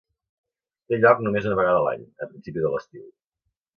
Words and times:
Té 0.93 0.99
lloc 1.03 1.21
només 1.25 1.47
una 1.49 1.59
vegada 1.59 1.83
a 1.83 1.83
l'any, 1.89 2.07
a 2.27 2.31
principi 2.33 2.65
de 2.65 2.73
l'estiu. 2.77 3.05